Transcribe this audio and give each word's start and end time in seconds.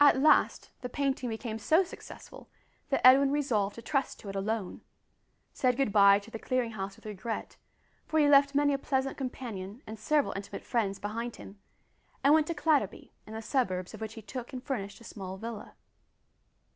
At 0.00 0.18
last 0.18 0.72
the 0.80 0.88
painting 0.88 1.28
became 1.28 1.60
so 1.60 1.84
successful 1.84 2.50
that 2.88 3.06
Edwin 3.06 3.30
resolved 3.30 3.76
to 3.76 3.80
trust 3.82 4.18
to 4.18 4.28
it 4.28 4.34
alone 4.34 4.80
said 5.52 5.76
good 5.76 5.92
bye 5.92 6.18
to 6.18 6.32
the 6.32 6.38
Clearing 6.40 6.72
House 6.72 6.96
with 6.96 7.06
regret 7.06 7.56
for 8.08 8.18
he 8.18 8.28
left 8.28 8.56
many 8.56 8.72
a 8.72 8.78
pleasant 8.78 9.16
companion 9.16 9.82
and 9.86 10.00
several 10.00 10.32
intimate 10.34 10.64
friends 10.64 10.98
behind 10.98 11.36
him 11.36 11.60
and 12.24 12.34
went 12.34 12.48
to 12.48 12.54
Clatterby, 12.54 13.12
in 13.24 13.34
the 13.34 13.40
suburbs 13.40 13.94
of 13.94 14.00
which 14.00 14.14
he 14.14 14.20
took 14.22 14.52
and 14.52 14.64
furnished 14.64 15.00
a 15.00 15.04
small 15.04 15.36
villa. 15.36 15.76